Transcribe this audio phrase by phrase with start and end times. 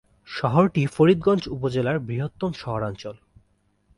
[0.27, 3.15] শহরটি ফরিদগঞ্জ উপজেলার বৃহত্তম শহরাঞ্চল।